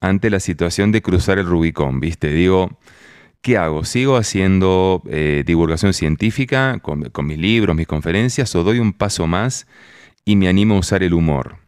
[0.01, 2.29] ante la situación de cruzar el Rubicón, ¿viste?
[2.31, 2.77] Digo,
[3.47, 3.85] ¿qué hago?
[3.85, 9.69] ¿Sigo haciendo eh, divulgación científica con, mis libros, mis conferencias, o doy un paso más
[10.25, 11.59] y me animo a usar el humor?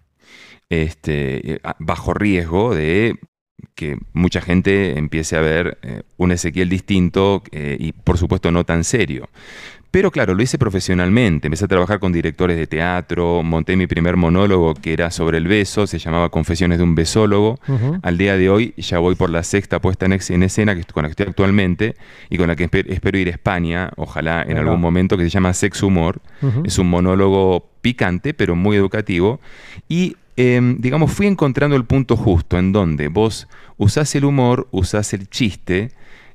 [0.70, 3.20] Este, eh, bajo riesgo de
[3.76, 8.82] que mucha gente empiece a ver eh, un Ezequiel distinto y por supuesto no tan
[8.82, 9.28] serio.
[9.90, 11.46] Pero claro, lo hice profesionalmente.
[11.48, 15.48] Empecé a trabajar con directores de teatro, monté mi primer monólogo que era sobre el
[15.48, 17.59] beso, se llamaba Confesiones de un besólogo.
[18.03, 21.05] Al día de hoy ya voy por la sexta puesta en, en escena que, con
[21.05, 21.96] la que estoy actualmente
[22.29, 25.31] y con la que espe- espero ir a España, ojalá en algún momento, que se
[25.31, 26.20] llama Sex Humor.
[26.64, 29.40] Es un monólogo picante, pero muy educativo.
[29.88, 33.48] Y, eh, digamos, fui encontrando el punto justo en donde vos
[33.79, 35.92] usás el humor, usás el chiste,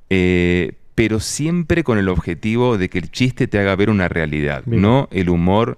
[0.10, 4.64] eh, pero siempre con el objetivo de que el chiste te haga ver una realidad,
[4.66, 4.82] Bien.
[4.82, 5.78] no el humor.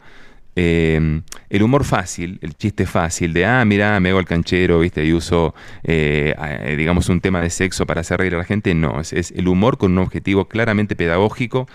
[0.58, 5.04] eh, el humor fácil, el chiste fácil de, ah, mira, me hago el canchero, ¿viste?
[5.06, 8.74] Y uso, eh, eh, digamos, un tema de sexo para hacer reír a la gente.
[8.74, 11.68] No, es, es el humor con un objetivo claramente pedagógico.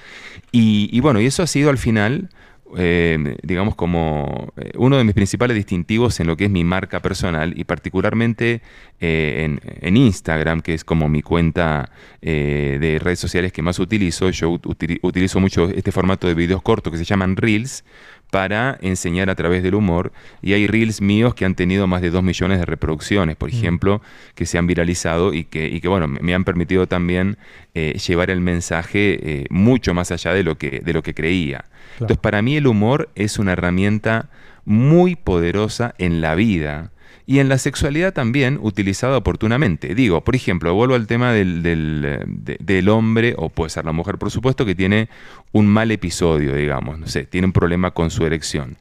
[0.53, 2.31] Y, y bueno, y eso ha sido al final,
[2.77, 7.01] eh, digamos, como eh, uno de mis principales distintivos en lo que es mi marca
[7.01, 8.63] personal y particularmente
[9.01, 11.91] eh, en, en Instagram, que es como mi cuenta
[12.23, 14.31] eh, de redes sociales que más utilizo.
[14.31, 17.85] Yo ut- utili- utilizo mucho este formato de videos cortos que se llaman Reels
[18.31, 20.13] para enseñar a través del humor.
[20.41, 24.03] Y hay reels míos que han tenido más de 2 millones de reproducciones, por ejemplo,
[24.37, 27.39] que se han viralizado y que, y que bueno, me han permitido también
[27.75, 31.65] eh, llevar el mensaje mucho más allá de lo que, de lo que creía.
[32.01, 34.29] Entonces, para mí el humor es una herramienta
[34.65, 36.93] muy poderosa en la vida
[37.27, 39.95] y en la sexualidad también utilizada oportunamente.
[39.95, 43.93] Digo, por ejemplo, vuelvo al tema del, del, de- del hombre, o puede ser la
[43.93, 45.09] mujer, por supuesto, que tiene
[45.53, 48.77] un mal episodio, digamos, no sé, tiene un problema con su erección.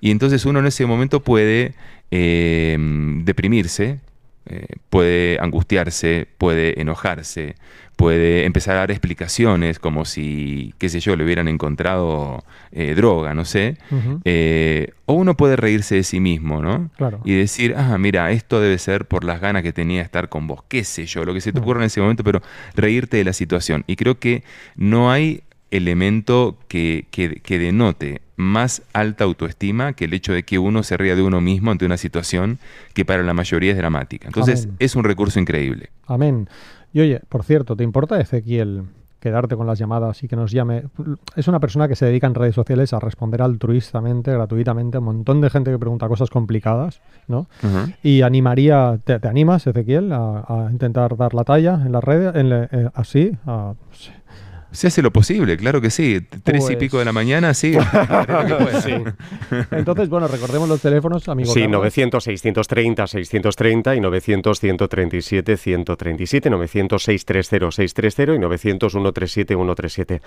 [0.00, 1.74] Y entonces uno en ese momento puede
[2.10, 2.76] eh,
[3.24, 4.00] deprimirse,
[4.46, 7.54] eh, puede angustiarse, puede enojarse,
[7.96, 13.34] puede empezar a dar explicaciones como si, qué sé yo, le hubieran encontrado eh, droga,
[13.34, 13.76] no sé.
[14.24, 16.90] Eh, o uno puede reírse de sí mismo, ¿no?
[16.96, 17.20] Claro.
[17.24, 20.46] Y decir, ah, mira, esto debe ser por las ganas que tenía de estar con
[20.46, 22.42] vos, qué sé yo, lo que se te ocurra en ese momento, pero
[22.74, 23.84] reírte de la situación.
[23.86, 24.42] Y creo que
[24.76, 30.58] no hay elemento que, que- que denote más alta autoestima que el hecho de que
[30.58, 32.58] uno se ría de uno mismo ante una situación
[32.92, 34.26] que para la mayoría es dramática.
[34.28, 34.76] Entonces, Amén.
[34.80, 35.90] es un recurso increíble.
[36.06, 36.48] Amén.
[36.92, 38.84] Y oye, por cierto, ¿te importa, Ezequiel,
[39.20, 40.84] quedarte con las llamadas y que nos llame?
[41.34, 45.06] Es una persona que se dedica en redes sociales a responder altruistamente, gratuitamente, a un
[45.06, 47.46] montón de gente que pregunta cosas complicadas, ¿no?
[48.02, 52.34] Y animaría, ¿te, te animas, Ezequiel, a, a intentar dar la talla en las redes,
[52.36, 53.32] en la- eh, así?
[53.46, 53.74] a-.
[54.74, 56.20] Se hace lo posible, claro que sí.
[56.42, 57.72] Tres y Pues- pico de la mañana, sí.
[58.26, 59.14] Pueda.
[59.70, 61.52] Entonces, bueno, recordemos los teléfonos, amigo.
[61.52, 61.78] Sí, Carlos.
[61.78, 70.22] 900 630 630 y 900 137 137, 900 630 630 y 900 137 137.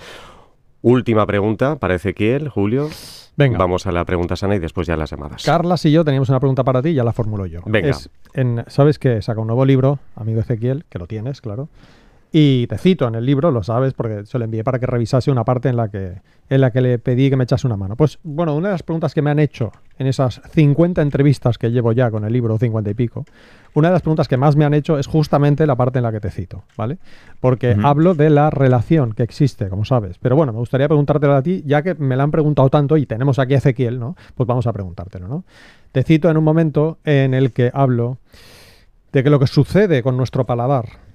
[0.82, 2.90] Última pregunta para Ezequiel, Julio.
[3.36, 3.58] Venga.
[3.58, 5.44] Vamos a la pregunta sana y después ya las llamadas.
[5.44, 7.62] Carlas y yo teníamos una pregunta para ti, ya la formulo yo.
[7.66, 7.90] Venga.
[7.90, 11.70] Es en- Sabes que saca un nuevo libro, amigo Ezequiel, que lo tienes, claro.
[12.32, 15.32] Y te cito en el libro, lo sabes, porque se lo envié para que revisase
[15.32, 17.96] una parte en la que, en la que le pedí que me echase una mano.
[17.96, 21.72] Pues bueno, una de las preguntas que me han hecho en esas 50 entrevistas que
[21.72, 23.26] llevo ya con el libro, 50 y pico,
[23.74, 26.12] una de las preguntas que más me han hecho es justamente la parte en la
[26.12, 26.98] que te cito, ¿vale?
[27.40, 30.18] Porque hablo de la relación que existe, como sabes.
[30.20, 33.06] Pero bueno, me gustaría preguntártelo a ti, ya que me la han preguntado tanto y
[33.06, 34.18] tenemos aquí a Ezequiel, ¿no?
[34.36, 35.46] Pues vamos a preguntártelo, ¿no?
[35.94, 38.18] Te cito en un momento en el que hablo
[39.14, 41.07] de que lo que sucede con nuestro paladar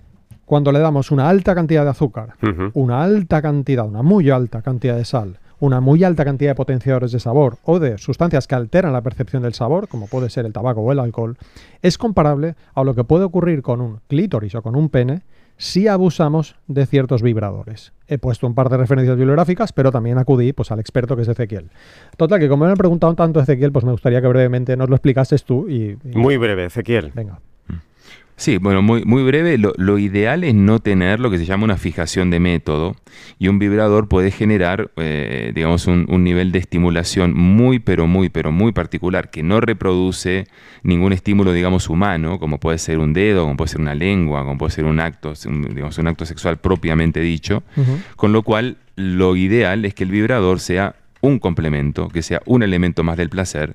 [0.52, 2.34] cuando le damos una alta cantidad de azúcar,
[2.74, 7.10] una alta cantidad, una muy alta cantidad de sal, una muy alta cantidad de potenciadores
[7.10, 10.52] de sabor o de sustancias que alteran la percepción del sabor, como puede ser el
[10.52, 11.38] tabaco o el alcohol,
[11.80, 15.22] es comparable a lo que puede ocurrir con un clítoris o con un pene
[15.56, 17.94] si abusamos de ciertos vibradores.
[18.06, 21.28] He puesto un par de referencias bibliográficas, pero también acudí pues, al experto que es
[21.28, 21.70] Ezequiel.
[22.18, 24.96] Total, que como me han preguntado tanto Ezequiel, pues me gustaría que brevemente nos lo
[24.96, 25.96] explicases tú y...
[26.04, 27.10] y- Muy breve, Ezequiel.
[27.14, 27.38] Venga.
[28.42, 29.56] Sí, bueno, muy, muy breve.
[29.56, 32.96] Lo, lo ideal es no tener lo que se llama una fijación de método
[33.38, 38.30] y un vibrador puede generar, eh, digamos, un, un nivel de estimulación muy, pero muy,
[38.30, 40.48] pero muy particular que no reproduce
[40.82, 44.58] ningún estímulo, digamos, humano, como puede ser un dedo, como puede ser una lengua, como
[44.58, 47.62] puede ser un acto, un- digamos, un acto sexual propiamente dicho.
[48.16, 52.62] Con lo cual, lo ideal es que el vibrador sea un complemento, que sea un
[52.62, 53.74] elemento más del placer,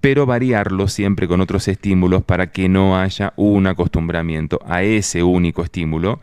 [0.00, 5.62] pero variarlo siempre con otros estímulos para que no haya un acostumbramiento a ese único
[5.62, 6.20] estímulo,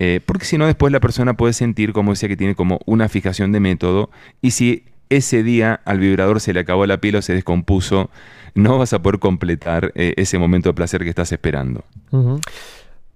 [0.00, 3.08] eh, porque si no después la persona puede sentir, como decía, que tiene como una
[3.08, 4.10] fijación de método
[4.42, 8.10] y si ese día al vibrador se le acabó la pila o se descompuso,
[8.54, 11.84] no vas a poder completar eh, ese momento de placer que estás esperando.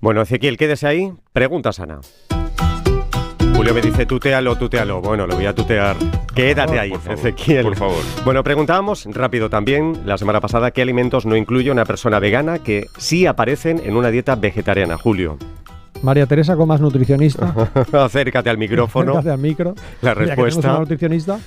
[0.01, 1.13] Bueno, Ezequiel, quédese ahí.
[1.33, 2.01] Pregunta sana.
[3.59, 5.01] Julio me dice tutealo, tutealo.
[5.03, 5.97] Bueno, lo voy a tutear.
[6.33, 7.63] Quédate ahí, Por favor, Ezequiel.
[7.65, 8.03] por favor.
[8.25, 12.87] Bueno, preguntábamos rápido también la semana pasada qué alimentos no incluye una persona vegana que
[12.99, 15.39] sí aparecen en una dieta vegetariana, Julio.
[16.03, 17.53] María Teresa Comas, nutricionista.
[17.93, 19.11] Acércate al micrófono.
[19.11, 19.75] Acércate al micro.
[20.03, 20.71] La Ya que tenemos respuesta.
[20.71, 21.39] una nutricionista.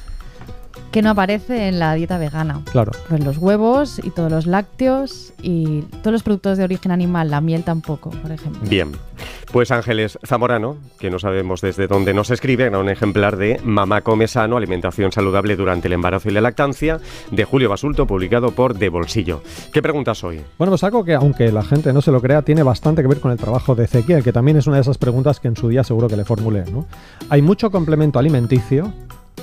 [0.91, 2.61] Que no aparece en la dieta vegana.
[2.71, 2.91] Claro.
[3.07, 7.41] Pues los huevos y todos los lácteos y todos los productos de origen animal, la
[7.41, 8.61] miel tampoco, por ejemplo.
[8.69, 8.91] Bien,
[9.51, 14.01] pues Ángeles Zamorano, que no sabemos desde dónde nos escribe, era un ejemplar de Mamá
[14.01, 16.99] come sano, alimentación saludable durante el embarazo y la lactancia,
[17.31, 19.41] de Julio Basulto, publicado por De Bolsillo.
[19.73, 20.41] ¿Qué preguntas hoy?
[20.57, 23.19] Bueno, pues algo que, aunque la gente no se lo crea, tiene bastante que ver
[23.19, 25.67] con el trabajo de Ezequiel, que también es una de esas preguntas que en su
[25.67, 26.85] día seguro que le formulé, ¿no?
[27.29, 28.93] Hay mucho complemento alimenticio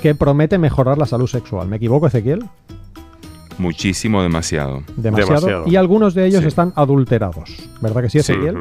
[0.01, 1.67] que promete mejorar la salud sexual.
[1.67, 2.45] ¿Me equivoco, Ezequiel?
[3.57, 4.83] Muchísimo, demasiado.
[4.95, 5.35] Demasiado.
[5.35, 5.63] Demasiado.
[5.67, 6.47] Y algunos de ellos Sí.
[6.47, 7.49] están adulterados.
[7.81, 8.53] ¿Verdad que sí, Ezequiel?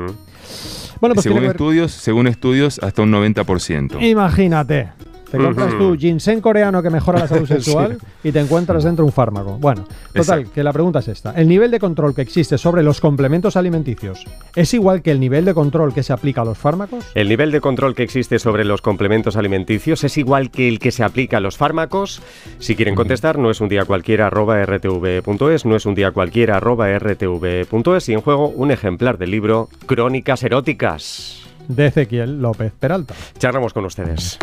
[1.01, 4.01] Bueno, pues según ver- estudios, según estudios, hasta un 90%.
[4.01, 4.89] Imagínate.
[5.31, 9.13] Te compras tu ginseng coreano que mejora la salud sexual y te encuentras dentro un
[9.13, 9.59] fármaco.
[9.59, 10.51] Bueno, total, Exacto.
[10.55, 11.33] que la pregunta es esta.
[11.33, 14.25] ¿El nivel de control que existe sobre los complementos alimenticios
[14.57, 17.05] es igual que el nivel de control que se aplica a los fármacos?
[17.15, 20.93] El nivel de control que existe sobre los complementos alimenticios es igual que el que
[20.93, 22.23] se aplica a los fármacos.
[22.59, 26.57] Si quieren contestar, no es un día cualquiera arroba rtv.es, no es un día cualquiera
[26.57, 31.48] arroba rtv.es y en juego un ejemplar del libro Crónicas Eróticas.
[31.69, 33.15] De Ezequiel López Peralta.
[33.39, 34.39] Charlamos con ustedes.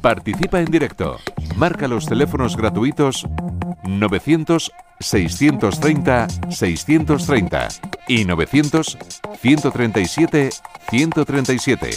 [0.00, 1.18] Participa en directo.
[1.56, 3.26] Marca los teléfonos gratuitos
[3.84, 7.68] 900 630 630
[8.08, 8.98] y 900
[9.40, 10.50] 137
[10.90, 11.90] 137.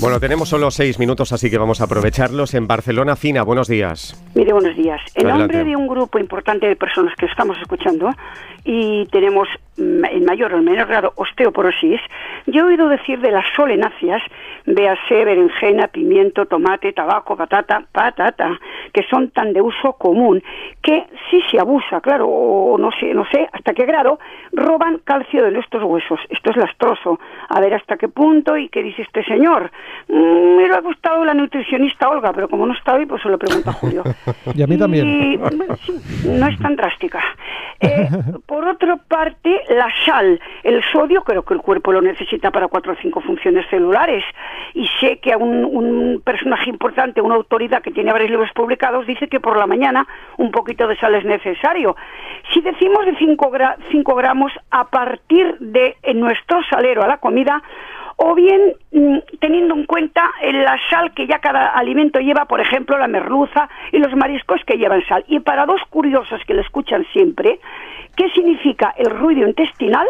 [0.00, 2.54] Bueno, tenemos solo seis minutos, así que vamos a aprovecharlos.
[2.54, 4.20] En Barcelona, Fina, buenos días.
[4.34, 5.00] Mire, buenos días.
[5.14, 5.54] En Adelante.
[5.54, 8.10] nombre de un grupo importante de personas que estamos escuchando
[8.64, 12.00] y tenemos en mayor o en menor grado osteoporosis,
[12.46, 14.22] yo he oído decir de las solenáceas,
[14.66, 18.58] véase berenjena, pimiento, tomate, tabaco, patata, patata,
[18.92, 20.42] que son tan de uso común,
[20.82, 24.18] que si se abusa, claro, o no sé, no sé hasta qué grado,
[24.52, 26.20] roban calcio de nuestros huesos.
[26.28, 27.18] Esto es lastroso.
[27.48, 29.70] A ver hasta qué punto y qué dice este señor.
[30.08, 33.28] Mm, me lo ha gustado la nutricionista Olga, pero como no está hoy, pues se
[33.28, 34.02] lo pregunto a Julio.
[34.54, 35.08] Y a mí también.
[35.08, 35.36] Y,
[36.26, 37.22] no es tan drástica.
[37.80, 38.08] Eh,
[38.46, 42.92] por otra parte, la sal, el sodio, creo que el cuerpo lo necesita para cuatro
[42.92, 44.24] o cinco funciones celulares.
[44.74, 49.28] Y sé que a un, personaje importante, una autoridad que tiene varios libros publicados, dice
[49.28, 50.06] que por la mañana
[50.38, 51.96] un poquito de sal es necesario.
[52.52, 57.62] Si decimos de 5 gramos a partir de nuestro salero a la comida,
[58.16, 62.98] o bien mm, teniendo en cuenta la sal que ya cada alimento lleva, por ejemplo,
[62.98, 65.24] la merluza y los mariscos que llevan sal.
[65.28, 67.60] Y para dos curiosos que le escuchan siempre,
[68.16, 70.06] ¿qué significa el ruido intestinal?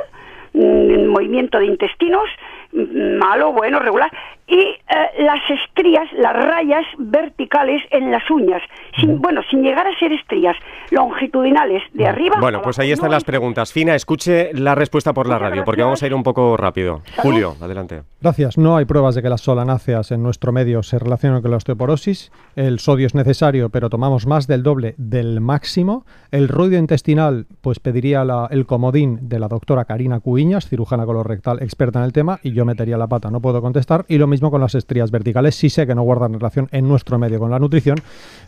[0.54, 2.28] Mm, el movimiento de intestinos,
[2.72, 4.10] malo, bueno, regular,
[4.46, 4.78] y eh,
[5.20, 8.60] las estrías, las rayas verticales en las uñas,
[8.98, 10.56] sin, bueno, sin llegar a ser estrías,
[10.90, 12.36] longitudinales, de arriba.
[12.40, 13.72] Bueno, pues ahí están no las preguntas.
[13.72, 17.00] Fina, escuche la respuesta por la radio, porque vamos a ir un poco rápido.
[17.04, 17.22] Salud.
[17.22, 18.02] Julio, adelante.
[18.20, 18.56] Gracias.
[18.58, 22.30] No hay pruebas de que las solanáceas en nuestro medio se relacionen con la osteoporosis.
[22.56, 26.04] El sodio es necesario, pero tomamos más del doble del máximo.
[26.30, 31.62] El ruido intestinal, pues pediría la- el comodín de la doctora Karina Cuiñas, cirujana colorectal
[31.62, 34.04] experta en el tema, y yo metería la pata, no puedo contestar.
[34.08, 35.54] Y lo mismo con las estrías verticales.
[35.54, 37.98] Sí sé que no guardan relación en nuestro medio con la nutrición,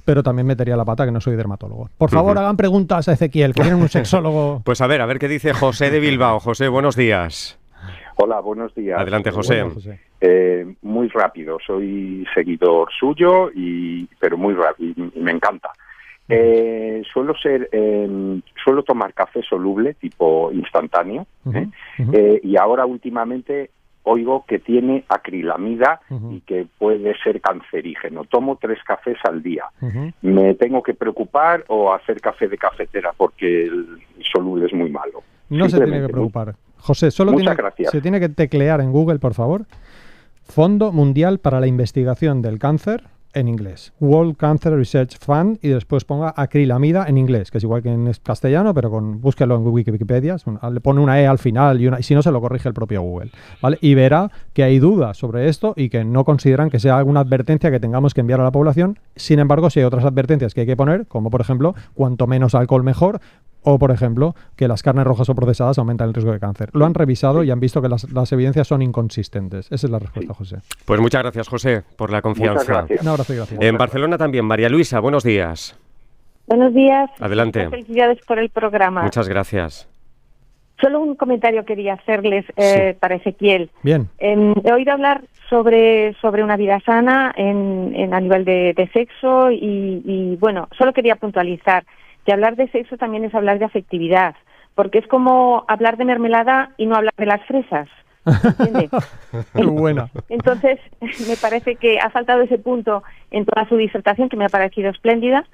[0.04, 1.90] pero también metería la pata, que no soy dermatólogo.
[1.98, 4.62] Por favor, hagan preguntas a Ezequiel, que tienen un sexólogo.
[4.64, 6.40] Pues a ver, a ver qué dice José de Bilbao.
[6.40, 7.58] José, buenos días.
[8.16, 9.00] Hola, buenos días.
[9.00, 9.62] Adelante, José.
[9.62, 10.00] Bueno, José.
[10.20, 15.70] Eh, muy rápido, soy seguidor suyo, y pero muy rápido, y me encanta.
[16.28, 21.68] Eh, suelo ser, eh, suelo tomar café soluble, tipo instantáneo, ¿eh?
[21.98, 23.70] Eh, y ahora últimamente
[24.04, 28.24] oigo que tiene acrilamida y que puede ser cancerígeno.
[28.24, 29.64] Tomo tres cafés al día.
[30.22, 33.98] ¿Me tengo que preocupar o hacer café de cafetera porque el
[34.32, 35.22] soluble es muy malo?
[35.50, 36.54] No se tiene que preocupar.
[36.78, 37.56] José, solo tiene,
[37.90, 39.64] se tiene que teclear en Google, por favor.
[40.42, 43.92] Fondo Mundial para la Investigación del Cáncer en inglés.
[44.00, 48.10] World Cancer Research Fund y después ponga acrilamida en inglés, que es igual que en
[48.22, 50.36] castellano, pero con búsquelo en Wiki- Wikipedia,
[50.72, 52.74] le pone una E al final y, una, y si no se lo corrige el
[52.74, 53.78] propio Google, ¿vale?
[53.80, 57.70] Y verá que hay dudas sobre esto y que no consideran que sea alguna advertencia
[57.70, 58.98] que tengamos que enviar a la población.
[59.16, 62.54] Sin embargo, si hay otras advertencias que hay que poner, como por ejemplo, cuanto menos
[62.54, 63.20] alcohol mejor,
[63.64, 66.70] o, por ejemplo, que las carnes rojas o procesadas aumentan el riesgo de cáncer.
[66.74, 69.66] Lo han revisado y han visto que las, las evidencias son inconsistentes.
[69.72, 70.58] Esa es la respuesta, José.
[70.84, 72.72] Pues muchas gracias, José, por la Muchas confianza.
[72.72, 73.02] gracias.
[73.02, 73.60] Un abrazo y gracias.
[73.62, 75.78] En Barcelona también, María Luisa, buenos días.
[76.46, 77.10] Buenos días.
[77.20, 77.60] Adelante.
[77.60, 79.02] Muchas Felicidades por el programa.
[79.02, 79.88] Muchas gracias.
[80.80, 83.70] Solo un comentario quería hacerles eh, para Ezequiel.
[83.82, 84.08] Bien.
[84.18, 88.88] Em, he oído hablar sobre, sobre una vida sana en, en- a nivel de, de
[88.88, 91.84] sexo y, y, bueno, solo quería puntualizar
[92.24, 94.34] que hablar de sexo también es hablar de afectividad,
[94.74, 97.88] porque es como hablar de mermelada y no hablar de las fresas.
[98.26, 98.88] ¿entiende?
[99.54, 100.10] Muy buena.
[100.28, 104.48] Entonces, me parece que ha faltado ese punto en toda su disertación, que me ha
[104.48, 105.44] parecido espléndida,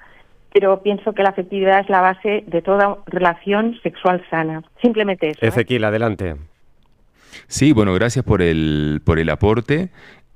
[0.53, 4.63] pero pienso que la afectividad es la base de toda relación sexual sana.
[4.81, 5.39] Simplemente eso.
[5.41, 5.47] ¿eh?
[5.47, 6.35] Ezequiel, adelante.
[7.47, 9.89] Sí, bueno, gracias por el, por el aporte.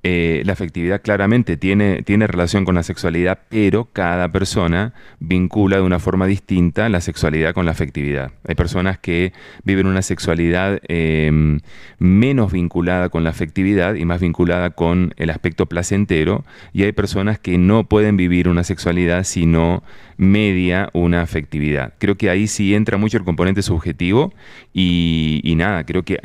[0.07, 5.81] Eh, la afectividad claramente tiene, tiene relación con la sexualidad, pero cada persona vincula de
[5.81, 8.31] una forma distinta la sexualidad con la afectividad.
[8.47, 11.61] Hay personas que viven una sexualidad em,
[11.97, 17.39] menos vinculada con la afectividad y más vinculada con el aspecto placentero, y hay personas
[17.39, 19.81] que no pueden vivir una sexualidad sino
[20.17, 21.95] media una afectividad.
[21.97, 24.35] Creo que ahí sí entra mucho el componente subjetivo
[24.71, 26.19] y, y nada, creo que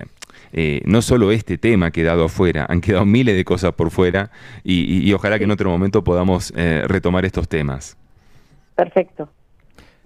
[0.52, 4.30] eh, no solo este tema ha quedado afuera, han quedado miles de cosas por fuera
[4.64, 7.96] y, y- y ojalá que en otro momento podamos eh, retomar estos temas.
[8.74, 9.28] Perfecto.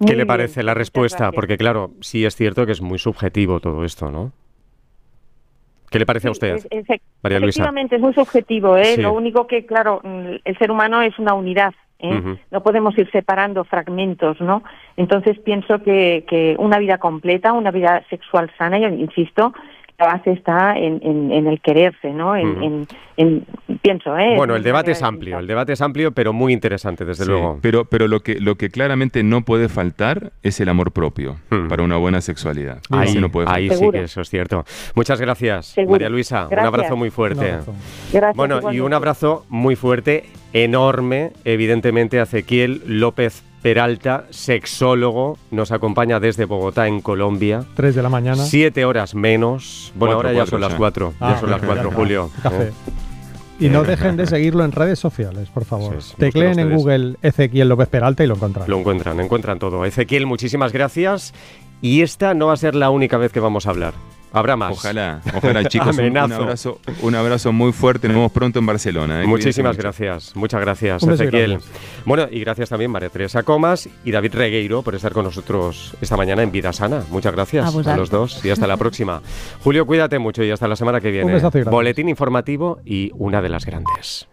[0.00, 1.30] ¿Qué le bien, parece la respuesta?
[1.30, 4.33] Porque claro, sí es cierto que es muy subjetivo todo esto, ¿no?
[5.90, 7.62] ¿Qué le parece a Sí, usted, es- es- María Luisa?
[7.62, 8.76] Efectivamente, es muy subjetivo.
[8.76, 8.96] ¿eh?
[8.96, 9.02] Sí.
[9.02, 11.72] Lo único que, claro, mm, el ser humano es una unidad.
[12.00, 12.20] ¿eh?
[12.50, 14.62] No podemos ir separando fragmentos, ¿no?
[14.96, 19.54] Entonces pienso que, que una vida completa, una vida sexual sana, yo insisto,
[19.98, 22.35] la base está en, en- en el quererse, ¿no?
[22.37, 23.46] En, en- en-
[23.80, 24.35] pienso, ¿eh?
[24.37, 27.59] Bueno, el debate es amplio, el debate es amplio, pero muy interesante, desde Sí, luego.
[27.62, 31.68] Pero, pero lo, que, lo que claramente no puede faltar es el amor propio Hmm.
[31.68, 32.78] para una buena sexualidad.
[32.90, 34.64] Ahí, Ese no puede ahí sí que eso es cierto.
[34.96, 35.92] Muchas gracias, Seguro.
[35.92, 36.44] María Luisa.
[36.44, 36.66] Un Gracias.
[36.74, 37.50] abrazo muy Un fuerte.
[37.52, 37.74] abrazo.
[38.12, 45.72] Gracias, Bueno, y un abrazo muy fuerte, enorme, evidentemente, a Ezequiel López Peralta, sexólogo, nos
[45.72, 47.64] acompaña desde Bogotá, en Colombia.
[47.77, 48.44] 3 de la mañana.
[48.44, 49.90] Siete horas menos.
[49.94, 50.77] Bueno, Cuatro, ahora ya cuatro son las ya.
[50.77, 51.14] cuatro.
[51.18, 51.90] Ah, ya son las ya cuatro.
[51.90, 52.31] Julio.
[52.42, 52.64] Café.
[52.64, 52.72] ¿eh?
[53.61, 55.94] Y no dejen de seguirlo en redes sociales, por favor.
[56.03, 56.77] Sí, sí, Tecleen en.
[56.77, 58.68] Google Ezequiel López Peralta y lo encontrarán.
[58.70, 59.87] Lo encuentran, encuentran todo.
[59.87, 61.33] Ezequiel, muchísimas gracias.
[61.81, 63.94] Y esta no va a ser la única vez que vamos a hablar.
[64.35, 64.73] Habrá más.
[64.73, 68.09] Ojalá, ojalá chicos, un, abrazo, un abrazo muy fuerte.
[68.09, 69.23] Nos vemos pronto en Barcelona.
[69.23, 69.27] ¿eh?
[69.27, 71.53] Muchísimas gracias, muchas gracias, Ezequiel.
[71.53, 72.03] gracias.
[72.05, 76.16] Bueno, y gracias también María Teresa Comas y David Regueiro por estar con nosotros esta
[76.16, 77.05] mañana en Vida Sana.
[77.11, 79.23] Muchas gracias A los dos y hasta la próxima.
[79.62, 81.33] Julio, cuídate mucho y hasta la semana que viene.
[81.33, 81.70] besazo.
[81.70, 84.27] Boletín informativo y una de las grandes.